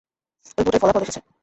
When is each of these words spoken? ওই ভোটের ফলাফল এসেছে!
ওই 0.57 0.63
ভোটের 0.65 0.81
ফলাফল 0.81 1.03
এসেছে! 1.03 1.19